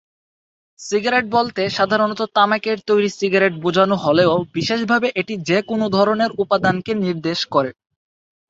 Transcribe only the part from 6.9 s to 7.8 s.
নির্দেশ করে।